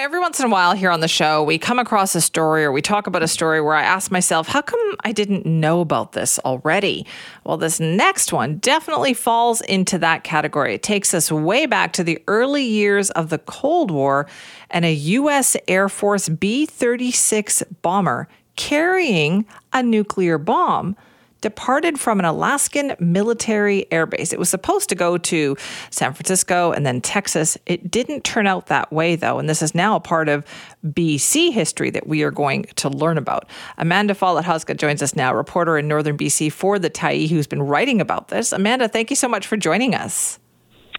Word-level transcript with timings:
Every 0.00 0.18
once 0.18 0.40
in 0.40 0.46
a 0.46 0.48
while 0.48 0.72
here 0.72 0.90
on 0.90 1.00
the 1.00 1.08
show, 1.08 1.42
we 1.42 1.58
come 1.58 1.78
across 1.78 2.14
a 2.14 2.22
story 2.22 2.64
or 2.64 2.72
we 2.72 2.80
talk 2.80 3.06
about 3.06 3.22
a 3.22 3.28
story 3.28 3.60
where 3.60 3.74
I 3.74 3.82
ask 3.82 4.10
myself, 4.10 4.48
how 4.48 4.62
come 4.62 4.80
I 5.04 5.12
didn't 5.12 5.44
know 5.44 5.82
about 5.82 6.12
this 6.12 6.38
already? 6.38 7.04
Well, 7.44 7.58
this 7.58 7.78
next 7.80 8.32
one 8.32 8.56
definitely 8.60 9.12
falls 9.12 9.60
into 9.60 9.98
that 9.98 10.24
category. 10.24 10.72
It 10.72 10.82
takes 10.82 11.12
us 11.12 11.30
way 11.30 11.66
back 11.66 11.92
to 11.92 12.02
the 12.02 12.18
early 12.28 12.64
years 12.64 13.10
of 13.10 13.28
the 13.28 13.36
Cold 13.40 13.90
War 13.90 14.26
and 14.70 14.86
a 14.86 14.92
U.S. 14.94 15.54
Air 15.68 15.90
Force 15.90 16.30
B 16.30 16.64
36 16.64 17.62
bomber 17.82 18.26
carrying 18.56 19.44
a 19.74 19.82
nuclear 19.82 20.38
bomb 20.38 20.96
departed 21.40 21.98
from 21.98 22.18
an 22.18 22.24
Alaskan 22.24 22.94
military 22.98 23.86
airbase. 23.90 24.32
It 24.32 24.38
was 24.38 24.48
supposed 24.48 24.88
to 24.88 24.94
go 24.94 25.18
to 25.18 25.56
San 25.90 26.12
Francisco 26.12 26.72
and 26.72 26.84
then 26.84 27.00
Texas. 27.00 27.56
It 27.66 27.90
didn't 27.90 28.24
turn 28.24 28.46
out 28.46 28.66
that 28.66 28.92
way, 28.92 29.16
though, 29.16 29.38
and 29.38 29.48
this 29.48 29.62
is 29.62 29.74
now 29.74 29.96
a 29.96 30.00
part 30.00 30.28
of 30.28 30.44
BC 30.84 31.52
history 31.52 31.90
that 31.90 32.06
we 32.06 32.22
are 32.22 32.30
going 32.30 32.64
to 32.76 32.88
learn 32.88 33.18
about. 33.18 33.48
Amanda 33.78 34.14
Follett 34.14 34.44
Hosgood 34.44 34.78
joins 34.78 35.02
us 35.02 35.14
now, 35.14 35.34
reporter 35.34 35.78
in 35.78 35.88
northern 35.88 36.16
BC 36.16 36.52
for 36.52 36.78
the 36.78 36.90
Tyee, 36.90 37.28
who's 37.28 37.46
been 37.46 37.62
writing 37.62 38.00
about 38.00 38.28
this. 38.28 38.52
Amanda, 38.52 38.88
thank 38.88 39.10
you 39.10 39.16
so 39.16 39.28
much 39.28 39.46
for 39.46 39.56
joining 39.56 39.94
us. 39.94 40.38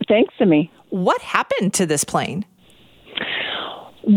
Thanks, 0.08 0.34
Simi. 0.38 0.72
What 0.90 1.22
happened 1.22 1.74
to 1.76 1.86
this 1.86 2.04
plane? 2.04 2.46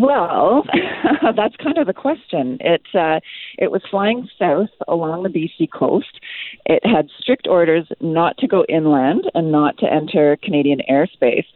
Well, 0.01 0.65
that's 1.37 1.55
kind 1.57 1.79
of 1.79 1.87
the 1.87 1.93
question. 1.93 2.59
It 2.61 2.83
uh, 2.95 3.21
it 3.59 3.71
was 3.71 3.83
flying 3.91 4.29
south 4.39 4.71
along 4.89 5.23
the 5.23 5.29
BC 5.29 5.71
coast. 5.71 6.21
It 6.67 6.85
had 6.85 7.09
strict 7.19 7.47
orders 7.47 7.87
not 8.01 8.37
to 8.39 8.49
go 8.49 8.65
inland 8.69 9.31
and 9.35 9.53
not 9.53 9.79
to 9.79 9.93
enter 9.93 10.37
Canadian 10.43 10.81
airspace. 10.91 11.47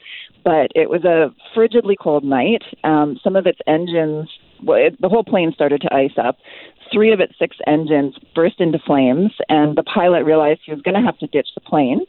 But 0.45 0.70
it 0.74 0.88
was 0.88 1.05
a 1.05 1.34
frigidly 1.55 1.97
cold 2.01 2.24
night. 2.24 2.62
Um, 2.84 3.19
some 3.24 3.34
of 3.34 3.47
its 3.47 3.59
engines, 3.66 4.28
well, 4.62 4.78
it, 4.78 5.00
the 5.00 5.09
whole 5.09 5.25
plane 5.25 5.52
started 5.52 5.80
to 5.83 5.95
ice 5.95 6.16
up. 6.16 6.39
Three 6.92 7.12
of 7.12 7.20
its 7.20 7.34
six 7.39 7.56
engines 7.67 8.14
burst 8.34 8.61
into 8.61 8.78
flames, 8.78 9.33
and 9.48 9.77
the 9.77 9.83
pilot 9.83 10.25
realized 10.25 10.61
he 10.64 10.73
was 10.73 10.80
going 10.80 10.95
to 10.95 11.05
have 11.05 11.19
to 11.19 11.27
ditch 11.27 11.48
the 11.55 11.61
plane. 11.61 12.00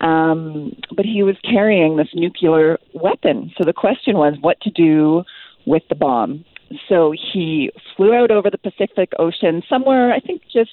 Um, 0.00 0.72
but 0.94 1.04
he 1.04 1.22
was 1.22 1.36
carrying 1.44 1.96
this 1.96 2.08
nuclear 2.14 2.78
weapon. 2.94 3.52
So 3.56 3.64
the 3.64 3.72
question 3.72 4.16
was 4.16 4.34
what 4.40 4.60
to 4.62 4.70
do 4.70 5.24
with 5.66 5.82
the 5.88 5.94
bomb. 5.94 6.44
So 6.88 7.12
he 7.32 7.70
flew 7.96 8.14
out 8.14 8.30
over 8.30 8.50
the 8.50 8.58
Pacific 8.58 9.12
Ocean, 9.18 9.62
somewhere, 9.68 10.12
I 10.12 10.20
think, 10.20 10.42
just 10.52 10.70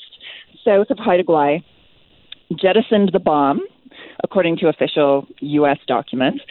south 0.66 0.90
of 0.90 0.98
Haida 0.98 1.24
Gwaii, 1.24 1.64
jettisoned 2.56 3.12
the 3.14 3.20
bomb, 3.20 3.62
according 4.24 4.58
to 4.58 4.68
official 4.68 5.28
U.S. 5.40 5.78
documents, 5.88 6.44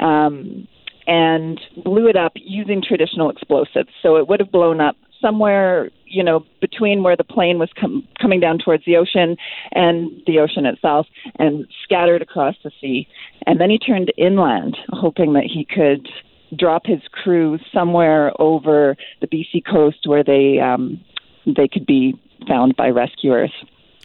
um, 0.00 0.66
and 1.06 1.60
blew 1.84 2.08
it 2.08 2.16
up 2.16 2.32
using 2.36 2.82
traditional 2.82 3.30
explosives. 3.30 3.88
So 4.02 4.16
it 4.16 4.28
would 4.28 4.40
have 4.40 4.52
blown 4.52 4.80
up 4.80 4.96
somewhere, 5.20 5.90
you 6.04 6.22
know, 6.22 6.44
between 6.60 7.02
where 7.02 7.16
the 7.16 7.24
plane 7.24 7.58
was 7.58 7.70
com- 7.78 8.06
coming 8.20 8.40
down 8.40 8.58
towards 8.58 8.84
the 8.84 8.96
ocean 8.96 9.36
and 9.72 10.10
the 10.26 10.38
ocean 10.38 10.66
itself, 10.66 11.06
and 11.38 11.66
scattered 11.82 12.22
across 12.22 12.54
the 12.62 12.70
sea. 12.80 13.08
And 13.46 13.60
then 13.60 13.70
he 13.70 13.78
turned 13.78 14.12
inland, 14.16 14.76
hoping 14.90 15.32
that 15.32 15.44
he 15.44 15.64
could 15.64 16.08
drop 16.56 16.86
his 16.86 17.00
crew 17.10 17.58
somewhere 17.72 18.32
over 18.40 18.96
the 19.20 19.26
BC 19.26 19.64
coast 19.70 20.06
where 20.06 20.24
they 20.24 20.58
um, 20.60 21.00
they 21.46 21.68
could 21.68 21.86
be 21.86 22.18
found 22.46 22.76
by 22.76 22.88
rescuers. 22.88 23.52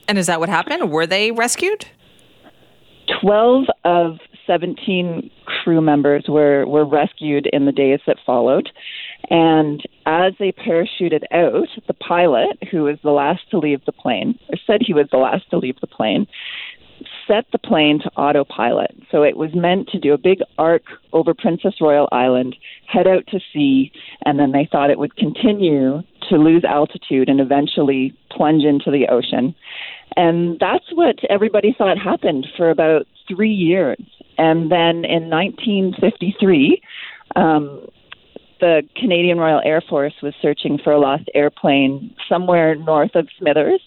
And 0.07 0.17
is 0.17 0.27
that 0.27 0.39
what 0.39 0.49
happened? 0.49 0.91
Were 0.91 1.05
they 1.05 1.31
rescued? 1.31 1.85
12 3.21 3.65
of 3.85 4.17
17 4.47 5.29
crew 5.45 5.81
members 5.81 6.25
were, 6.27 6.65
were 6.67 6.85
rescued 6.85 7.47
in 7.51 7.65
the 7.65 7.71
days 7.71 7.99
that 8.07 8.17
followed. 8.25 8.69
And 9.29 9.81
as 10.05 10.33
they 10.39 10.51
parachuted 10.51 11.23
out, 11.31 11.69
the 11.87 11.93
pilot, 11.93 12.57
who 12.69 12.83
was 12.83 12.97
the 13.03 13.11
last 13.11 13.49
to 13.51 13.57
leave 13.57 13.83
the 13.85 13.91
plane, 13.91 14.37
or 14.49 14.57
said 14.67 14.81
he 14.81 14.93
was 14.93 15.07
the 15.11 15.17
last 15.17 15.49
to 15.51 15.57
leave 15.57 15.79
the 15.79 15.87
plane, 15.87 16.27
set 17.27 17.45
the 17.51 17.57
plane 17.57 17.99
to 17.99 18.09
autopilot. 18.11 18.95
So 19.11 19.23
it 19.23 19.37
was 19.37 19.51
meant 19.53 19.89
to 19.89 19.99
do 19.99 20.13
a 20.13 20.17
big 20.17 20.39
arc 20.57 20.83
over 21.11 21.33
Princess 21.33 21.75
Royal 21.81 22.09
Island, 22.11 22.55
head 22.87 23.07
out 23.07 23.25
to 23.27 23.39
sea, 23.51 23.91
and 24.25 24.39
then 24.39 24.51
they 24.51 24.67
thought 24.71 24.89
it 24.89 24.99
would 24.99 25.15
continue 25.15 26.01
to 26.29 26.35
lose 26.37 26.63
altitude 26.63 27.29
and 27.29 27.39
eventually 27.39 28.13
plunge 28.31 28.63
into 28.63 28.91
the 28.91 29.07
ocean. 29.09 29.55
And 30.15 30.59
that's 30.59 30.85
what 30.93 31.15
everybody 31.29 31.75
thought 31.77 31.97
happened 31.97 32.47
for 32.55 32.69
about 32.69 33.07
three 33.27 33.53
years. 33.53 34.01
And 34.37 34.71
then 34.71 35.05
in 35.05 35.29
1953, 35.29 36.81
um, 37.35 37.87
the 38.59 38.83
Canadian 38.95 39.39
Royal 39.39 39.61
Air 39.63 39.81
Force 39.81 40.13
was 40.21 40.33
searching 40.41 40.79
for 40.81 40.93
a 40.93 40.99
lost 40.99 41.25
airplane 41.33 42.15
somewhere 42.29 42.75
north 42.75 43.15
of 43.15 43.27
Smithers 43.37 43.81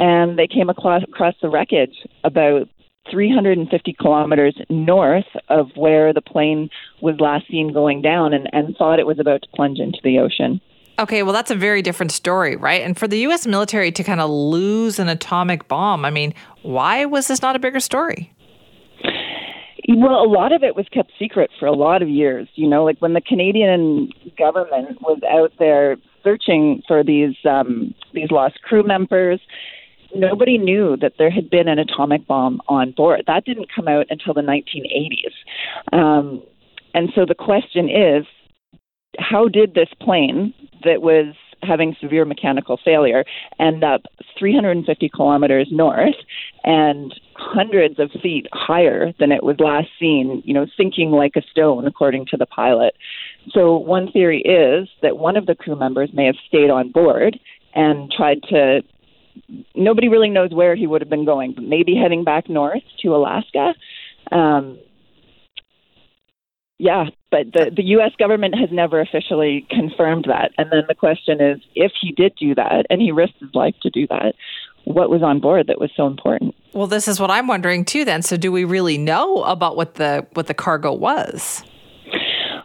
and 0.00 0.38
they 0.38 0.48
came 0.48 0.70
across, 0.70 1.02
across 1.04 1.34
the 1.40 1.50
wreckage 1.50 1.94
about 2.24 2.68
350 3.10 3.94
kilometers 4.00 4.56
north 4.68 5.26
of 5.48 5.68
where 5.76 6.12
the 6.12 6.22
plane 6.22 6.70
was 7.02 7.16
last 7.20 7.46
seen 7.48 7.72
going 7.72 8.00
down 8.02 8.32
and, 8.32 8.48
and 8.52 8.74
thought 8.76 8.98
it 8.98 9.06
was 9.06 9.18
about 9.18 9.42
to 9.42 9.48
plunge 9.54 9.78
into 9.78 9.98
the 10.02 10.18
ocean. 10.18 10.60
Okay, 10.98 11.22
well, 11.22 11.32
that's 11.32 11.50
a 11.50 11.54
very 11.54 11.82
different 11.82 12.12
story, 12.12 12.56
right? 12.56 12.82
And 12.82 12.98
for 12.98 13.06
the 13.06 13.18
U.S. 13.20 13.46
military 13.46 13.92
to 13.92 14.02
kind 14.02 14.20
of 14.20 14.28
lose 14.28 14.98
an 14.98 15.08
atomic 15.08 15.68
bomb, 15.68 16.04
I 16.04 16.10
mean, 16.10 16.34
why 16.62 17.04
was 17.04 17.28
this 17.28 17.42
not 17.42 17.56
a 17.56 17.58
bigger 17.58 17.80
story? 17.80 18.32
Well, 19.88 20.22
a 20.22 20.28
lot 20.28 20.52
of 20.52 20.62
it 20.62 20.76
was 20.76 20.86
kept 20.92 21.10
secret 21.18 21.50
for 21.58 21.66
a 21.66 21.72
lot 21.72 22.02
of 22.02 22.08
years. 22.08 22.48
You 22.54 22.68
know, 22.68 22.84
like 22.84 22.98
when 23.00 23.14
the 23.14 23.20
Canadian 23.20 24.10
government 24.38 25.00
was 25.00 25.20
out 25.28 25.52
there 25.58 25.96
searching 26.22 26.82
for 26.86 27.02
these 27.02 27.34
um, 27.48 27.94
these 28.12 28.30
lost 28.30 28.60
crew 28.62 28.82
members, 28.82 29.40
nobody 30.14 30.58
knew 30.58 30.96
that 31.00 31.14
there 31.18 31.30
had 31.30 31.50
been 31.50 31.68
an 31.68 31.78
atomic 31.78 32.26
bomb 32.26 32.60
on 32.68 32.92
board. 32.92 33.22
That 33.26 33.44
didn't 33.44 33.68
come 33.74 33.88
out 33.88 34.06
until 34.10 34.34
the 34.34 34.42
1980s. 34.42 35.96
Um, 35.96 36.42
and 36.94 37.10
so 37.14 37.24
the 37.26 37.34
question 37.34 37.88
is 37.88 38.26
how 39.18 39.48
did 39.48 39.74
this 39.74 39.88
plane 40.00 40.54
that 40.84 41.02
was 41.02 41.34
having 41.62 41.94
severe 42.00 42.24
mechanical 42.24 42.78
failure 42.82 43.24
end 43.58 43.84
up 43.84 44.02
350 44.38 45.10
kilometers 45.10 45.68
north 45.70 46.14
and 46.64 47.14
hundreds 47.34 47.98
of 47.98 48.10
feet 48.22 48.46
higher 48.52 49.12
than 49.18 49.30
it 49.32 49.42
was 49.42 49.56
last 49.58 49.88
seen, 49.98 50.42
you 50.44 50.54
know, 50.54 50.66
sinking 50.76 51.10
like 51.10 51.36
a 51.36 51.42
stone, 51.50 51.86
according 51.86 52.26
to 52.26 52.36
the 52.36 52.46
pilot. 52.46 52.94
So, 53.50 53.76
one 53.76 54.10
theory 54.10 54.40
is 54.40 54.88
that 55.02 55.18
one 55.18 55.36
of 55.36 55.46
the 55.46 55.54
crew 55.54 55.76
members 55.76 56.10
may 56.12 56.26
have 56.26 56.36
stayed 56.48 56.70
on 56.70 56.92
board 56.92 57.38
and 57.74 58.10
tried 58.10 58.42
to 58.44 58.82
nobody 59.74 60.08
really 60.08 60.30
knows 60.30 60.52
where 60.52 60.76
he 60.76 60.86
would 60.86 61.00
have 61.00 61.10
been 61.10 61.24
going, 61.24 61.52
but 61.54 61.64
maybe 61.64 61.94
heading 61.94 62.24
back 62.24 62.48
north 62.48 62.82
to 63.02 63.14
Alaska. 63.14 63.74
Um, 64.30 64.78
yeah, 66.78 67.04
but 67.30 67.52
the, 67.52 67.70
the 67.76 67.82
U.S. 67.84 68.12
government 68.18 68.54
has 68.58 68.70
never 68.72 69.00
officially 69.00 69.66
confirmed 69.70 70.24
that. 70.28 70.52
And 70.56 70.72
then 70.72 70.84
the 70.88 70.94
question 70.94 71.40
is 71.40 71.60
if 71.74 71.92
he 72.00 72.12
did 72.12 72.32
do 72.40 72.54
that 72.54 72.86
and 72.88 73.02
he 73.02 73.12
risked 73.12 73.38
his 73.38 73.54
life 73.54 73.74
to 73.82 73.90
do 73.90 74.06
that, 74.06 74.34
what 74.84 75.10
was 75.10 75.22
on 75.22 75.40
board 75.40 75.66
that 75.66 75.78
was 75.78 75.90
so 75.94 76.06
important? 76.06 76.54
Well, 76.72 76.86
this 76.86 77.06
is 77.06 77.20
what 77.20 77.30
I'm 77.30 77.46
wondering 77.46 77.84
too 77.84 78.04
then. 78.06 78.22
So 78.22 78.36
do 78.36 78.50
we 78.50 78.64
really 78.64 78.96
know 78.96 79.42
about 79.44 79.76
what 79.76 79.96
the 79.96 80.26
what 80.32 80.46
the 80.46 80.54
cargo 80.54 80.92
was? 80.92 81.62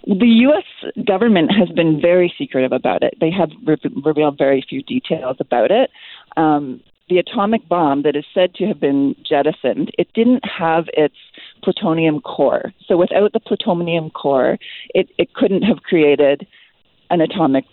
The 0.07 0.27
U.S. 0.27 1.03
government 1.05 1.51
has 1.51 1.67
been 1.69 1.99
very 1.99 2.33
secretive 2.37 2.71
about 2.71 3.01
it. 3.03 3.15
They 3.19 3.31
have 3.31 3.49
re- 3.65 3.75
revealed 4.05 4.37
very 4.37 4.63
few 4.67 4.83
details 4.83 5.37
about 5.39 5.71
it. 5.71 5.89
Um, 6.37 6.81
the 7.07 7.19
atomic 7.19 7.67
bomb 7.69 8.01
that 8.01 8.15
is 8.15 8.25
said 8.33 8.55
to 8.55 8.65
have 8.65 8.79
been 8.79 9.15
jettisoned, 9.27 9.91
it 9.97 10.07
didn't 10.13 10.43
have 10.43 10.85
its 10.93 11.15
plutonium 11.63 12.19
core. 12.21 12.73
So 12.87 12.97
without 12.97 13.33
the 13.33 13.39
plutonium 13.39 14.09
core, 14.09 14.57
it, 14.89 15.09
it 15.17 15.33
couldn't 15.35 15.61
have 15.61 15.83
created 15.83 16.47
an 17.11 17.21
atomic 17.21 17.65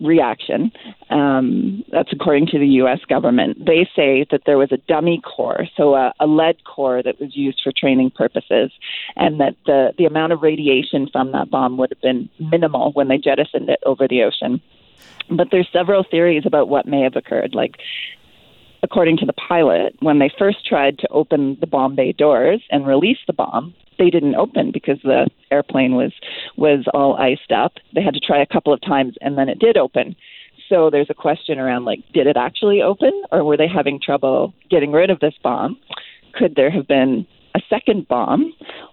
reaction. 0.00 0.70
Um, 1.08 1.84
that's 1.90 2.12
according 2.12 2.48
to 2.48 2.58
the 2.58 2.66
U.S. 2.66 3.00
government. 3.08 3.64
They 3.64 3.88
say 3.96 4.26
that 4.30 4.42
there 4.44 4.58
was 4.58 4.72
a 4.72 4.76
dummy 4.76 5.22
core, 5.24 5.66
so 5.76 5.94
a, 5.94 6.12
a 6.20 6.26
lead 6.26 6.64
core 6.64 7.02
that 7.02 7.20
was 7.20 7.36
used 7.36 7.60
for 7.62 7.72
training 7.74 8.10
purposes, 8.10 8.72
and 9.16 9.40
that 9.40 9.54
the, 9.66 9.92
the 9.96 10.04
amount 10.04 10.32
of 10.32 10.42
radiation 10.42 11.08
from 11.10 11.32
that 11.32 11.50
bomb 11.50 11.76
would 11.78 11.90
have 11.90 12.02
been 12.02 12.28
minimal 12.38 12.92
when 12.92 13.08
they 13.08 13.18
jettisoned 13.18 13.68
it 13.68 13.80
over 13.86 14.06
the 14.08 14.22
ocean. 14.22 14.60
But 15.30 15.48
there's 15.50 15.68
several 15.72 16.04
theories 16.08 16.44
about 16.44 16.68
what 16.68 16.86
may 16.86 17.02
have 17.02 17.16
occurred. 17.16 17.54
Like, 17.54 17.76
according 18.82 19.16
to 19.18 19.26
the 19.26 19.32
pilot, 19.32 19.96
when 20.00 20.18
they 20.18 20.30
first 20.38 20.66
tried 20.66 20.98
to 20.98 21.08
open 21.10 21.56
the 21.60 21.66
bomb 21.66 21.96
bay 21.96 22.12
doors 22.12 22.62
and 22.70 22.86
release 22.86 23.18
the 23.26 23.32
bomb, 23.32 23.74
they 23.98 24.10
didn't 24.10 24.34
open 24.34 24.70
because 24.72 24.98
the 25.02 25.28
airplane 25.50 25.94
was 25.94 26.12
was 26.56 26.84
all 26.92 27.16
iced 27.16 27.52
up. 27.52 27.74
They 27.94 28.02
had 28.02 28.14
to 28.14 28.20
try 28.20 28.40
a 28.42 28.46
couple 28.46 28.72
of 28.72 28.80
times 28.80 29.14
and 29.20 29.38
then 29.38 29.48
it 29.48 29.58
did 29.58 29.76
open. 29.76 30.16
So 30.68 30.90
there's 30.90 31.10
a 31.10 31.14
question 31.14 31.58
around 31.58 31.84
like 31.84 32.00
did 32.12 32.26
it 32.26 32.36
actually 32.36 32.82
open 32.82 33.22
or 33.30 33.44
were 33.44 33.56
they 33.56 33.68
having 33.68 34.00
trouble 34.00 34.54
getting 34.70 34.92
rid 34.92 35.10
of 35.10 35.20
this 35.20 35.34
bomb? 35.42 35.78
Could 36.34 36.56
there 36.56 36.70
have 36.70 36.88
been 36.88 37.26
a 37.54 37.60
second 37.70 38.08
bomb? 38.08 38.52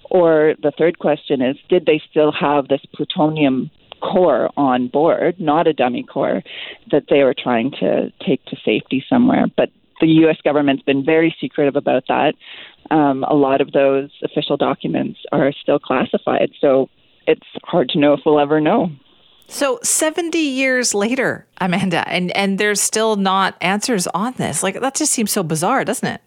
Or 0.10 0.56
the 0.62 0.72
third 0.78 1.00
question 1.00 1.42
is 1.42 1.58
did 1.70 1.86
they 1.86 2.02
still 2.10 2.32
have 2.32 2.68
this 2.68 2.82
plutonium 2.94 3.72
core 4.02 4.50
on 4.58 4.88
board, 4.88 5.40
not 5.40 5.68
a 5.68 5.74
dummy 5.74 6.04
core, 6.04 6.44
that 6.92 7.04
they 7.10 7.24
were 7.24 7.36
trying 7.38 7.72
to 7.80 8.12
take 8.26 8.44
to 8.46 8.58
safety 8.66 9.04
somewhere. 9.10 9.46
But 9.56 9.70
the 10.00 10.08
U.S. 10.08 10.38
government's 10.44 10.84
been 10.84 11.06
very 11.06 11.36
secretive 11.40 11.76
about 11.76 12.04
that. 12.08 12.34
Um, 12.90 13.24
a 13.24 13.36
lot 13.36 13.62
of 13.62 13.72
those 13.72 14.10
official 14.24 14.58
documents 14.58 15.20
are 15.32 15.54
still 15.54 15.80
classified, 15.80 16.52
so 16.60 16.90
it's 17.28 17.48
hard 17.64 17.90
to 17.90 18.00
know 18.00 18.14
if 18.14 18.22
we'll 18.26 18.40
ever 18.40 18.60
know. 18.60 18.90
So 19.48 19.80
70 19.84 20.38
years 20.38 20.94
later, 20.94 21.46
Amanda, 21.60 22.08
and, 22.08 22.36
and 22.38 22.58
there's 22.58 22.82
still 22.82 23.18
not 23.18 23.58
answers 23.62 24.08
on 24.08 24.34
this. 24.34 24.64
Like 24.64 24.80
that 24.80 24.96
just 24.96 25.12
seems 25.12 25.32
so 25.32 25.44
bizarre, 25.44 25.84
doesn't 25.84 26.08
it? 26.08 26.22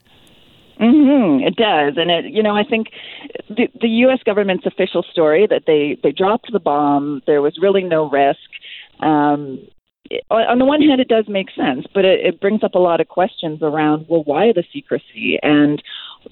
Mm-hmm, 0.80 1.46
it 1.46 1.56
does, 1.56 1.94
and 1.96 2.10
it 2.10 2.32
you 2.32 2.42
know 2.42 2.56
I 2.56 2.64
think 2.64 2.88
the, 3.48 3.68
the 3.80 3.88
U.S. 3.88 4.18
government's 4.24 4.66
official 4.66 5.04
story 5.10 5.46
that 5.48 5.62
they 5.66 5.96
they 6.02 6.10
dropped 6.10 6.50
the 6.52 6.58
bomb. 6.58 7.22
There 7.26 7.42
was 7.42 7.58
really 7.60 7.84
no 7.84 8.10
risk. 8.10 8.40
Um, 9.00 9.60
on 10.30 10.58
the 10.58 10.64
one 10.64 10.82
hand, 10.82 11.00
it 11.00 11.08
does 11.08 11.24
make 11.28 11.48
sense, 11.56 11.86
but 11.94 12.04
it, 12.04 12.20
it 12.26 12.40
brings 12.40 12.62
up 12.62 12.74
a 12.74 12.78
lot 12.78 13.00
of 13.00 13.08
questions 13.08 13.60
around 13.62 14.06
well, 14.08 14.22
why 14.24 14.52
the 14.52 14.64
secrecy 14.72 15.38
and 15.42 15.82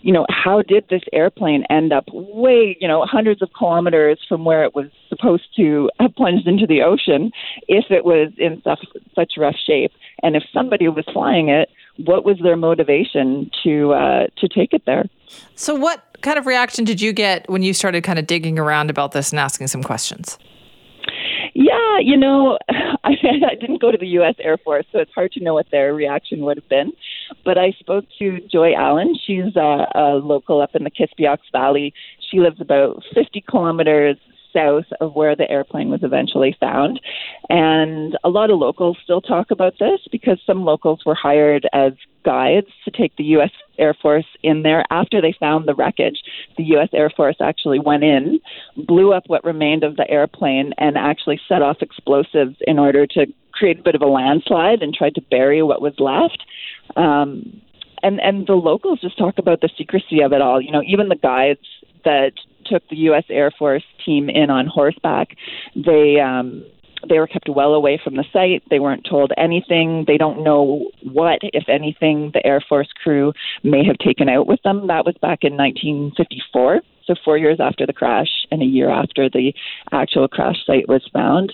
you 0.01 0.13
know, 0.13 0.27
how 0.31 0.63
did 0.63 0.85
this 0.89 1.03
airplane 1.13 1.65
end 1.71 1.93
up 1.93 2.05
way, 2.13 2.77
you 2.81 2.89
know, 2.89 3.05
hundreds 3.05 3.43
of 3.43 3.51
kilometers 3.57 4.19
from 4.29 4.45
where 4.45 4.65
it 4.65 4.75
was 4.75 4.87
supposed 5.09 5.45
to 5.57 5.91
have 6.01 6.15
plunged 6.15 6.47
into 6.47 6.67
the 6.67 6.83
ocean 6.83 7.31
if 7.69 7.87
it 7.91 8.05
was 8.05 8.33
in 8.39 8.63
such, 8.65 8.85
such 9.15 9.35
rough 9.37 9.57
shape? 9.67 9.93
And 10.23 10.37
if 10.37 10.45
somebody 10.53 10.89
was 10.89 11.05
flying 11.13 11.49
it, 11.49 11.69
what 11.97 12.25
was 12.25 12.39
their 12.43 12.57
motivation 12.57 13.51
to 13.65 13.93
uh, 13.93 14.27
to 14.39 14.49
take 14.49 14.73
it 14.73 14.83
there? 14.87 15.05
So, 15.55 15.75
what 15.75 16.03
kind 16.23 16.39
of 16.39 16.47
reaction 16.47 16.85
did 16.85 17.01
you 17.01 17.13
get 17.13 17.49
when 17.49 17.63
you 17.63 17.75
started 17.75 18.03
kind 18.05 18.19
of 18.19 18.27
digging 18.27 18.59
around 18.59 18.91
about 18.91 19.13
this 19.13 19.31
and 19.31 19.41
asking 19.41 19.67
some 19.69 19.83
questions? 19.83 20.39
Yeah, 21.55 21.99
you 22.01 22.17
know, 22.17 22.59
I, 23.05 23.13
I 23.51 23.55
didn't 23.61 23.81
go 23.81 23.91
to 23.91 23.99
the 23.99 24.07
U.S. 24.09 24.35
Air 24.39 24.57
Force, 24.57 24.87
so 24.91 24.99
it's 24.99 25.13
hard 25.15 25.33
to 25.33 25.45
know 25.45 25.55
what 25.55 25.67
their 25.71 25.95
reaction 25.95 26.41
would 26.41 26.57
have 26.57 26.69
been. 26.69 26.93
But 27.45 27.59
I 27.59 27.73
spoke 27.79 28.05
to 28.19 28.41
Joy 28.51 28.75
Allen. 28.75 29.15
She's 29.27 29.55
a, 29.57 29.87
a 29.95 30.21
local 30.23 30.61
up 30.61 30.75
in 30.75 30.85
the 30.85 30.91
Kispiox 30.91 31.39
Valley. 31.53 31.93
She 32.31 32.41
lives 32.41 32.61
about 32.61 33.03
50 33.15 33.45
kilometers 33.49 34.17
south 34.53 34.85
of 35.01 35.15
where 35.15 35.37
the 35.37 35.51
airplane 35.51 35.91
was 35.91 36.03
eventually 36.03 36.57
found. 36.59 37.01
And 37.49 38.17
a 38.25 38.29
lot 38.29 38.51
of 38.51 38.59
locals 38.59 38.99
still 39.03 39.21
talk 39.21 39.51
about 39.51 39.75
this 39.79 40.01
because 40.11 40.39
some 40.47 40.65
locals 40.65 41.01
were 41.05 41.15
hired 41.15 41.69
as 41.73 41.93
guides 42.25 42.69
to 42.85 42.91
take 42.91 43.17
the 43.17 43.25
U.S. 43.25 43.51
Air 43.79 43.95
Force 44.01 44.27
in 44.43 44.63
there 44.63 44.85
after 44.91 45.21
they 45.21 45.35
found 45.39 45.67
the 45.67 45.75
wreckage. 45.75 46.23
The 46.57 46.65
U.S. 46.65 46.89
Air 46.93 47.11
Force 47.11 47.37
actually 47.41 47.79
went 47.79 48.05
in, 48.05 48.41
blew 48.77 49.13
up 49.13 49.25
what 49.27 49.45
remained 49.45 49.85
of 49.85 49.97
the 49.97 50.09
airplane, 50.11 50.73
and 50.79 50.97
actually 50.97 51.41
set 51.49 51.63
off 51.63 51.79
explosives 51.81 52.57
in 52.67 52.79
order 52.79 53.07
to 53.09 53.27
create 53.53 53.81
a 53.81 53.83
bit 53.83 53.95
of 53.95 54.03
a 54.03 54.07
landslide 54.07 54.83
and 54.83 54.95
tried 54.95 55.15
to 55.15 55.23
bury 55.31 55.63
what 55.63 55.83
was 55.83 55.95
left. 55.99 56.43
Um, 56.97 57.61
and 58.03 58.21
and 58.21 58.47
the 58.47 58.55
locals 58.55 59.01
just 59.01 59.17
talk 59.17 59.39
about 59.39 59.61
the 59.61 59.71
secrecy 59.77 60.21
of 60.23 60.33
it 60.33 60.41
all. 60.43 60.61
You 60.61 60.73
know, 60.73 60.83
even 60.87 61.09
the 61.09 61.17
guides 61.17 61.61
that 62.05 62.33
took 62.67 62.89
the 62.89 62.97
U.S. 62.97 63.25
Air 63.29 63.51
Force 63.59 63.85
team 64.05 64.29
in 64.29 64.51
on 64.51 64.67
horseback, 64.67 65.37
they 65.75 66.21
um, 66.21 66.65
they 67.09 67.19
were 67.19 67.27
kept 67.27 67.49
well 67.49 67.75
away 67.75 68.01
from 68.03 68.17
the 68.17 68.25
site. 68.33 68.63
They 68.71 68.79
weren't 68.79 69.07
told 69.09 69.33
anything. 69.37 70.05
They 70.07 70.17
don't 70.17 70.45
know 70.45 70.91
what, 71.03 71.41
if 71.43 71.69
anything, 71.69 72.31
the 72.33 72.45
Air 72.47 72.63
Force 72.69 72.89
crew 73.03 73.33
may 73.63 73.85
have 73.85 73.99
taken 73.99 74.29
out 74.29 74.47
with 74.47 74.63
them. 74.63 74.87
That 74.87 75.05
was 75.05 75.17
back 75.21 75.41
in 75.43 75.57
1954, 75.57 76.81
so 77.05 77.15
four 77.25 77.39
years 77.39 77.59
after 77.61 77.87
the 77.87 77.93
crash 77.93 78.47
and 78.51 78.63
a 78.63 78.67
year 78.67 78.91
after 78.91 79.29
the 79.29 79.53
actual 79.91 80.29
crash 80.29 80.65
site 80.65 80.89
was 80.89 81.09
found. 81.13 81.53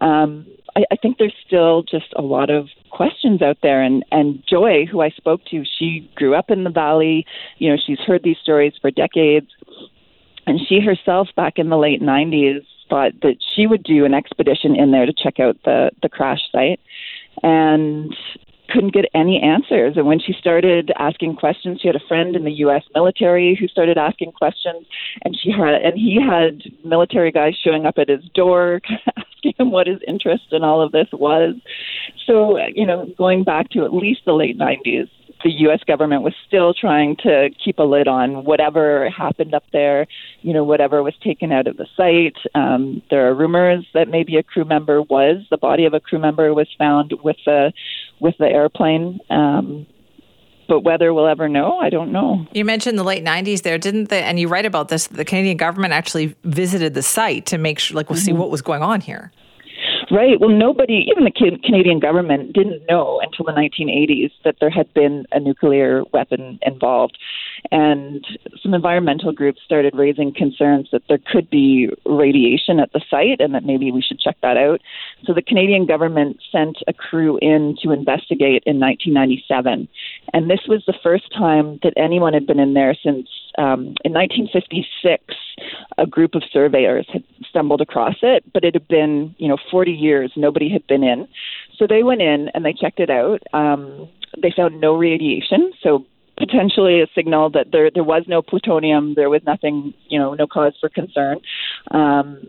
Um, 0.00 0.46
I, 0.76 0.84
I 0.90 0.96
think 0.96 1.18
there's 1.18 1.34
still 1.46 1.82
just 1.82 2.12
a 2.16 2.22
lot 2.22 2.50
of 2.50 2.68
questions 2.90 3.42
out 3.42 3.58
there. 3.62 3.82
And, 3.82 4.04
and 4.10 4.42
Joy, 4.48 4.86
who 4.90 5.00
I 5.00 5.10
spoke 5.10 5.44
to, 5.50 5.64
she 5.78 6.10
grew 6.14 6.34
up 6.34 6.50
in 6.50 6.64
the 6.64 6.70
valley. 6.70 7.26
You 7.58 7.70
know, 7.70 7.76
she's 7.84 7.98
heard 8.00 8.22
these 8.22 8.38
stories 8.42 8.74
for 8.80 8.90
decades. 8.90 9.48
And 10.46 10.60
she 10.68 10.80
herself, 10.80 11.28
back 11.36 11.54
in 11.58 11.68
the 11.68 11.76
late 11.76 12.00
90s, 12.00 12.64
thought 12.88 13.12
that 13.22 13.36
she 13.54 13.66
would 13.66 13.82
do 13.82 14.04
an 14.04 14.14
expedition 14.14 14.76
in 14.76 14.92
there 14.92 15.06
to 15.06 15.12
check 15.12 15.40
out 15.40 15.56
the, 15.64 15.90
the 16.02 16.08
crash 16.08 16.40
site 16.52 16.80
and 17.42 18.14
couldn't 18.68 18.94
get 18.94 19.06
any 19.14 19.40
answers. 19.40 19.96
And 19.96 20.06
when 20.06 20.18
she 20.18 20.32
started 20.32 20.92
asking 20.98 21.36
questions, 21.36 21.80
she 21.80 21.88
had 21.88 21.96
a 21.96 22.06
friend 22.08 22.34
in 22.36 22.44
the 22.44 22.52
U.S. 22.52 22.82
military 22.94 23.56
who 23.58 23.68
started 23.68 23.98
asking 23.98 24.32
questions, 24.32 24.86
and 25.24 25.36
she 25.40 25.50
had 25.50 25.74
and 25.82 25.94
he 25.94 26.18
had 26.20 26.62
military 26.84 27.30
guys 27.30 27.54
showing 27.62 27.86
up 27.86 27.98
at 27.98 28.08
his 28.08 28.24
door, 28.34 28.80
asking 29.16 29.54
him 29.58 29.70
what 29.70 29.86
his 29.86 30.00
interest 30.06 30.44
in 30.52 30.64
all 30.64 30.80
of 30.80 30.92
this 30.92 31.08
was. 31.12 31.54
So, 32.26 32.58
you 32.74 32.86
know, 32.86 33.06
going 33.16 33.44
back 33.44 33.70
to 33.70 33.84
at 33.84 33.94
least 33.94 34.22
the 34.26 34.32
late 34.32 34.58
'90s, 34.58 35.08
the 35.46 35.52
U.S. 35.60 35.78
government 35.86 36.22
was 36.22 36.34
still 36.44 36.74
trying 36.74 37.14
to 37.18 37.50
keep 37.64 37.78
a 37.78 37.84
lid 37.84 38.08
on 38.08 38.44
whatever 38.44 39.08
happened 39.08 39.54
up 39.54 39.62
there, 39.72 40.08
you 40.42 40.52
know, 40.52 40.64
whatever 40.64 41.04
was 41.04 41.14
taken 41.22 41.52
out 41.52 41.68
of 41.68 41.76
the 41.76 41.86
site. 41.96 42.36
Um, 42.56 43.00
there 43.10 43.28
are 43.28 43.34
rumors 43.34 43.86
that 43.94 44.08
maybe 44.08 44.38
a 44.38 44.42
crew 44.42 44.64
member 44.64 45.02
was 45.02 45.46
the 45.48 45.56
body 45.56 45.84
of 45.84 45.94
a 45.94 46.00
crew 46.00 46.18
member 46.18 46.52
was 46.52 46.66
found 46.76 47.14
with 47.22 47.36
the 47.46 47.72
with 48.18 48.34
the 48.38 48.46
airplane. 48.46 49.20
Um, 49.30 49.86
but 50.66 50.80
whether 50.80 51.14
we'll 51.14 51.28
ever 51.28 51.48
know, 51.48 51.78
I 51.78 51.90
don't 51.90 52.10
know. 52.10 52.44
You 52.50 52.64
mentioned 52.64 52.98
the 52.98 53.04
late 53.04 53.24
'90s 53.24 53.62
there, 53.62 53.78
didn't 53.78 54.08
they? 54.08 54.24
And 54.24 54.40
you 54.40 54.48
write 54.48 54.66
about 54.66 54.88
this. 54.88 55.06
The 55.06 55.24
Canadian 55.24 55.58
government 55.58 55.92
actually 55.92 56.34
visited 56.42 56.94
the 56.94 57.02
site 57.02 57.46
to 57.46 57.56
make 57.56 57.78
sure, 57.78 57.94
like, 57.94 58.10
we'll 58.10 58.18
mm-hmm. 58.18 58.24
see 58.24 58.32
what 58.32 58.50
was 58.50 58.62
going 58.62 58.82
on 58.82 59.00
here. 59.00 59.30
Right. 60.10 60.40
Well, 60.40 60.50
nobody, 60.50 61.08
even 61.10 61.24
the 61.24 61.58
Canadian 61.64 61.98
government, 61.98 62.52
didn't 62.52 62.82
know 62.88 63.20
until 63.22 63.44
the 63.44 63.52
1980s 63.52 64.30
that 64.44 64.56
there 64.60 64.70
had 64.70 64.92
been 64.94 65.24
a 65.32 65.40
nuclear 65.40 66.04
weapon 66.12 66.60
involved. 66.62 67.18
And 67.72 68.24
some 68.62 68.72
environmental 68.72 69.32
groups 69.32 69.60
started 69.64 69.96
raising 69.96 70.32
concerns 70.32 70.88
that 70.92 71.02
there 71.08 71.18
could 71.32 71.50
be 71.50 71.88
radiation 72.04 72.78
at 72.78 72.92
the 72.92 73.00
site 73.10 73.40
and 73.40 73.52
that 73.54 73.64
maybe 73.64 73.90
we 73.90 74.00
should 74.00 74.20
check 74.20 74.36
that 74.42 74.56
out. 74.56 74.80
So 75.24 75.34
the 75.34 75.42
Canadian 75.42 75.86
government 75.86 76.36
sent 76.52 76.78
a 76.86 76.92
crew 76.92 77.38
in 77.42 77.76
to 77.82 77.90
investigate 77.90 78.62
in 78.64 78.78
1997. 78.78 79.88
And 80.32 80.50
this 80.50 80.60
was 80.68 80.84
the 80.86 80.94
first 81.02 81.32
time 81.32 81.80
that 81.82 81.94
anyone 81.96 82.32
had 82.32 82.46
been 82.46 82.60
in 82.60 82.74
there 82.74 82.94
since 83.02 83.28
um, 83.58 83.94
in 84.04 84.12
1956. 84.12 85.34
A 85.98 86.06
group 86.06 86.34
of 86.34 86.42
surveyors 86.52 87.06
had 87.12 87.24
stumbled 87.48 87.80
across 87.80 88.16
it, 88.22 88.44
but 88.52 88.64
it 88.64 88.74
had 88.74 88.86
been, 88.88 89.34
you 89.38 89.48
know, 89.48 89.56
40 89.70 89.92
years 89.92 90.32
nobody 90.36 90.70
had 90.70 90.86
been 90.86 91.02
in. 91.02 91.26
So 91.78 91.86
they 91.86 92.02
went 92.02 92.20
in 92.20 92.50
and 92.54 92.64
they 92.64 92.74
checked 92.74 93.00
it 93.00 93.10
out. 93.10 93.42
Um, 93.54 94.08
they 94.40 94.52
found 94.54 94.80
no 94.80 94.94
radiation, 94.94 95.72
so 95.82 96.04
potentially 96.36 97.00
a 97.00 97.06
signal 97.14 97.50
that 97.50 97.68
there 97.72 97.90
there 97.90 98.04
was 98.04 98.24
no 98.28 98.42
plutonium, 98.42 99.14
there 99.14 99.30
was 99.30 99.42
nothing, 99.46 99.94
you 100.08 100.18
know, 100.18 100.34
no 100.34 100.46
cause 100.46 100.74
for 100.80 100.88
concern. 100.88 101.38
Um, 101.90 102.46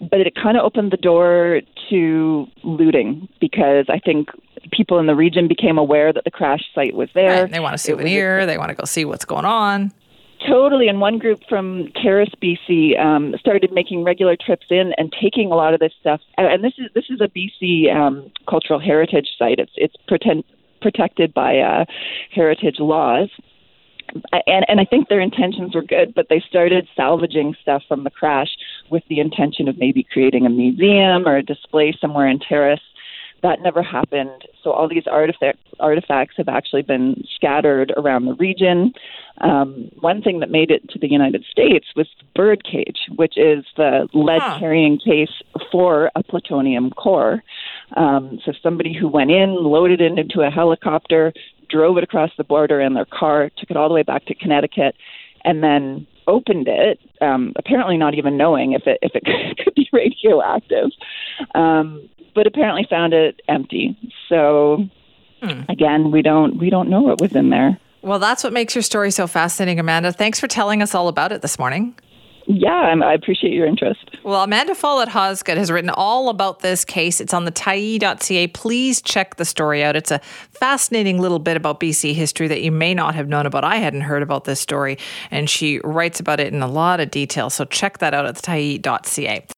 but 0.00 0.20
it 0.20 0.34
kind 0.34 0.56
of 0.56 0.64
opened 0.64 0.92
the 0.92 0.96
door 0.96 1.60
to 1.90 2.46
looting 2.62 3.28
because 3.40 3.86
I 3.88 3.98
think 3.98 4.28
people 4.72 4.98
in 4.98 5.06
the 5.06 5.14
region 5.14 5.48
became 5.48 5.78
aware 5.78 6.12
that 6.12 6.24
the 6.24 6.30
crash 6.30 6.62
site 6.74 6.94
was 6.94 7.08
there. 7.14 7.42
Right. 7.42 7.50
They 7.50 7.60
want 7.60 7.74
a 7.74 7.78
souvenir. 7.78 8.46
They 8.46 8.58
want 8.58 8.70
to 8.70 8.74
go 8.74 8.84
see 8.84 9.04
what's 9.04 9.24
going 9.24 9.44
on. 9.44 9.92
Totally. 10.46 10.88
And 10.88 11.00
one 11.00 11.18
group 11.18 11.40
from 11.48 11.88
Terrace, 12.02 12.32
BC, 12.42 12.98
um, 13.00 13.34
started 13.38 13.72
making 13.72 14.04
regular 14.04 14.36
trips 14.36 14.66
in 14.68 14.92
and 14.98 15.14
taking 15.20 15.50
a 15.50 15.54
lot 15.54 15.72
of 15.72 15.80
this 15.80 15.92
stuff. 16.00 16.20
And 16.36 16.62
this 16.62 16.74
is 16.76 16.90
this 16.94 17.06
is 17.08 17.20
a 17.20 17.28
BC 17.28 17.94
um, 17.94 18.30
cultural 18.48 18.78
heritage 18.78 19.28
site. 19.38 19.58
It's 19.58 19.72
it's 19.76 19.94
pretend, 20.06 20.44
protected 20.82 21.32
by 21.32 21.58
uh, 21.58 21.84
heritage 22.30 22.78
laws. 22.78 23.30
And, 24.46 24.66
and 24.68 24.80
I 24.80 24.84
think 24.84 25.08
their 25.08 25.20
intentions 25.20 25.74
were 25.74 25.82
good, 25.82 26.14
but 26.14 26.28
they 26.28 26.40
started 26.46 26.86
salvaging 26.94 27.56
stuff 27.62 27.82
from 27.88 28.04
the 28.04 28.10
crash 28.10 28.50
with 28.90 29.02
the 29.08 29.18
intention 29.18 29.66
of 29.66 29.78
maybe 29.78 30.06
creating 30.12 30.44
a 30.46 30.50
museum 30.50 31.26
or 31.26 31.36
a 31.36 31.42
display 31.42 31.96
somewhere 32.00 32.28
in 32.28 32.38
Terrace. 32.38 32.82
That 33.44 33.60
never 33.60 33.82
happened. 33.82 34.48
So 34.62 34.72
all 34.72 34.88
these 34.88 35.06
artifact, 35.06 35.58
artifacts 35.78 36.34
have 36.38 36.48
actually 36.48 36.80
been 36.80 37.22
scattered 37.36 37.92
around 37.94 38.24
the 38.24 38.32
region. 38.32 38.94
Um, 39.42 39.90
one 40.00 40.22
thing 40.22 40.40
that 40.40 40.50
made 40.50 40.70
it 40.70 40.88
to 40.88 40.98
the 40.98 41.10
United 41.10 41.44
States 41.50 41.88
was 41.94 42.06
the 42.18 42.24
bird 42.34 42.64
cage, 42.64 43.00
which 43.16 43.36
is 43.36 43.66
the 43.76 44.08
lead 44.14 44.40
carrying 44.58 44.98
case 44.98 45.42
for 45.70 46.10
a 46.16 46.22
plutonium 46.22 46.88
core. 46.92 47.42
Um, 47.98 48.40
so 48.46 48.52
somebody 48.62 48.96
who 48.98 49.08
went 49.08 49.30
in, 49.30 49.54
loaded 49.62 50.00
it 50.00 50.18
into 50.18 50.40
a 50.40 50.48
helicopter, 50.50 51.34
drove 51.68 51.98
it 51.98 52.04
across 52.04 52.30
the 52.38 52.44
border 52.44 52.80
in 52.80 52.94
their 52.94 53.04
car, 53.04 53.50
took 53.58 53.70
it 53.70 53.76
all 53.76 53.88
the 53.88 53.94
way 53.94 54.04
back 54.04 54.24
to 54.24 54.34
Connecticut, 54.34 54.94
and 55.44 55.62
then 55.62 56.06
opened 56.26 56.68
it, 56.68 56.98
um, 57.20 57.52
apparently 57.56 57.96
not 57.96 58.14
even 58.14 58.36
knowing 58.36 58.72
if 58.72 58.86
it 58.86 58.98
if 59.02 59.12
it 59.14 59.24
could 59.64 59.74
be 59.74 59.88
radioactive, 59.92 60.90
um, 61.54 62.08
but 62.34 62.46
apparently 62.46 62.86
found 62.88 63.12
it 63.12 63.40
empty. 63.48 63.96
So 64.28 64.88
hmm. 65.42 65.62
again, 65.68 66.10
we 66.10 66.22
don't 66.22 66.58
we 66.58 66.70
don't 66.70 66.88
know 66.88 67.02
what 67.02 67.20
was 67.20 67.34
in 67.34 67.50
there. 67.50 67.78
Well, 68.02 68.18
that's 68.18 68.44
what 68.44 68.52
makes 68.52 68.74
your 68.74 68.82
story 68.82 69.10
so 69.10 69.26
fascinating, 69.26 69.80
Amanda. 69.80 70.12
Thanks 70.12 70.38
for 70.38 70.46
telling 70.46 70.82
us 70.82 70.94
all 70.94 71.08
about 71.08 71.32
it 71.32 71.40
this 71.40 71.58
morning. 71.58 71.98
Yeah, 72.46 72.94
i 73.02 73.14
appreciate 73.14 73.54
your 73.54 73.66
interest. 73.66 74.18
Well, 74.22 74.42
Amanda 74.42 74.74
Follett 74.74 75.08
Hosgood 75.08 75.56
has 75.56 75.70
written 75.70 75.90
all 75.90 76.28
about 76.28 76.60
this 76.60 76.84
case. 76.84 77.20
It's 77.20 77.32
on 77.32 77.46
the 77.46 77.52
tyee.ca. 77.52 78.48
Please 78.48 79.00
check 79.00 79.36
the 79.36 79.44
story 79.44 79.82
out. 79.82 79.96
It's 79.96 80.10
a 80.10 80.18
fascinating 80.50 81.20
little 81.20 81.38
bit 81.38 81.56
about 81.56 81.80
BC 81.80 82.14
history 82.14 82.48
that 82.48 82.60
you 82.60 82.70
may 82.70 82.92
not 82.92 83.14
have 83.14 83.28
known 83.28 83.46
about. 83.46 83.64
I 83.64 83.76
hadn't 83.76 84.02
heard 84.02 84.22
about 84.22 84.44
this 84.44 84.60
story, 84.60 84.98
and 85.30 85.48
she 85.48 85.80
writes 85.84 86.20
about 86.20 86.38
it 86.38 86.52
in 86.52 86.60
a 86.60 86.68
lot 86.68 87.00
of 87.00 87.10
detail. 87.10 87.48
So 87.48 87.64
check 87.64 87.98
that 87.98 88.12
out 88.12 88.26
at 88.26 88.36
the 88.36 88.42
tyee.ca. 88.42 89.46